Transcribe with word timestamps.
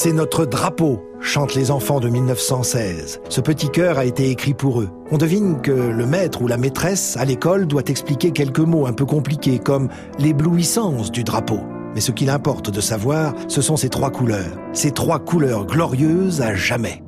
C'est 0.00 0.12
notre 0.12 0.46
drapeau, 0.46 1.02
chantent 1.20 1.56
les 1.56 1.72
enfants 1.72 1.98
de 1.98 2.08
1916. 2.08 3.20
Ce 3.28 3.40
petit 3.40 3.68
chœur 3.68 3.98
a 3.98 4.04
été 4.04 4.30
écrit 4.30 4.54
pour 4.54 4.80
eux. 4.80 4.90
On 5.10 5.18
devine 5.18 5.60
que 5.60 5.72
le 5.72 6.06
maître 6.06 6.40
ou 6.40 6.46
la 6.46 6.56
maîtresse 6.56 7.16
à 7.16 7.24
l'école 7.24 7.66
doit 7.66 7.82
expliquer 7.84 8.30
quelques 8.30 8.60
mots 8.60 8.86
un 8.86 8.92
peu 8.92 9.04
compliqués 9.04 9.58
comme 9.58 9.88
l'éblouissance 10.20 11.10
du 11.10 11.24
drapeau. 11.24 11.58
Mais 11.96 12.00
ce 12.00 12.12
qu'il 12.12 12.30
importe 12.30 12.70
de 12.70 12.80
savoir, 12.80 13.34
ce 13.48 13.60
sont 13.60 13.76
ces 13.76 13.88
trois 13.88 14.12
couleurs. 14.12 14.56
Ces 14.72 14.92
trois 14.92 15.18
couleurs 15.18 15.66
glorieuses 15.66 16.42
à 16.42 16.54
jamais. 16.54 17.02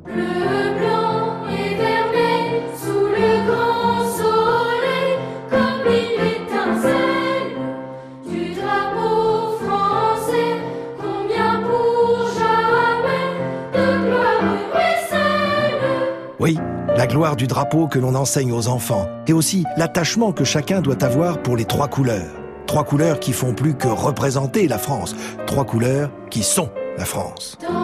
Oui, 16.41 16.57
la 16.97 17.05
gloire 17.05 17.35
du 17.35 17.45
drapeau 17.45 17.87
que 17.87 17.99
l'on 17.99 18.15
enseigne 18.15 18.51
aux 18.51 18.67
enfants. 18.67 19.07
Et 19.27 19.33
aussi 19.33 19.63
l'attachement 19.77 20.31
que 20.31 20.43
chacun 20.43 20.81
doit 20.81 21.03
avoir 21.03 21.43
pour 21.43 21.55
les 21.55 21.65
trois 21.65 21.87
couleurs. 21.87 22.31
Trois 22.65 22.83
couleurs 22.83 23.19
qui 23.19 23.31
font 23.31 23.53
plus 23.53 23.75
que 23.75 23.87
représenter 23.87 24.67
la 24.67 24.79
France. 24.79 25.15
Trois 25.45 25.65
couleurs 25.65 26.09
qui 26.31 26.41
sont 26.41 26.71
la 26.97 27.05
France. 27.05 27.59
Dans. 27.61 27.81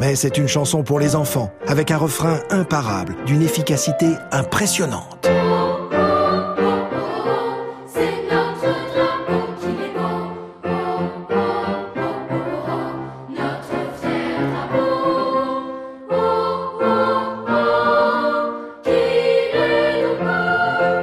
Mais 0.00 0.16
c'est 0.16 0.38
une 0.38 0.48
chanson 0.48 0.82
pour 0.82 0.98
les 0.98 1.14
enfants, 1.14 1.52
avec 1.68 1.90
un 1.90 1.98
refrain 1.98 2.40
imparable, 2.50 3.14
d'une 3.26 3.42
efficacité 3.42 4.08
impressionnante. 4.32 5.28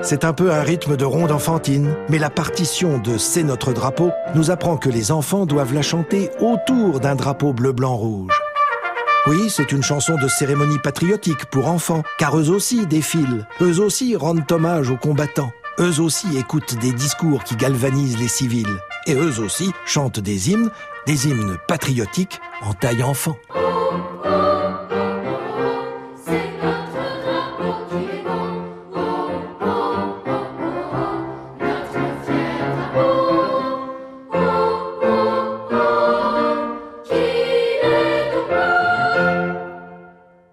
C'est 0.10 0.24
un 0.24 0.32
peu 0.32 0.54
un 0.54 0.62
rythme 0.62 0.96
de 0.96 1.04
ronde 1.04 1.34
enfantine, 1.34 1.94
mais 2.08 2.18
la 2.18 2.30
partition 2.30 2.98
de 2.98 3.18
C'est 3.18 3.44
notre 3.44 3.74
drapeau 3.74 4.12
nous 4.36 4.52
apprend 4.52 4.78
que 4.78 4.88
les 4.88 5.12
enfants 5.12 5.46
doivent 5.46 5.74
la 5.74 5.82
chanter 5.82 6.30
autour 6.40 7.02
d'un 7.02 7.16
drapeau 7.16 7.52
bleu-blanc-rouge. 7.52 8.32
Oui, 9.28 9.50
c'est 9.50 9.74
une 9.74 9.84
chanson 9.84 10.16
de 10.16 10.30
cérémonie 10.30 10.80
patriotique 10.80 11.44
pour 11.48 11.68
enfants, 11.68 12.04
car 12.20 12.40
eux 12.40 12.50
aussi 12.50 12.88
défilent, 12.88 13.46
eux 13.62 13.82
aussi 13.82 14.16
rendent 14.16 14.50
hommage 14.50 14.90
aux 14.92 14.96
combattants, 14.96 15.52
eux 15.82 16.00
aussi 16.00 16.38
écoutent 16.38 16.80
des 16.80 16.94
discours 16.94 17.44
qui 17.44 17.58
galvanisent 17.58 18.18
les 18.18 18.30
civils, 18.30 18.80
et 19.08 19.14
eux 19.14 19.42
aussi 19.42 19.74
chantent 19.86 20.22
des 20.22 20.52
hymnes, 20.52 20.70
des 21.06 21.28
hymnes 21.28 21.58
patriotiques 21.68 22.40
en 22.62 22.74
taille 22.74 23.04
enfant. 23.04 23.36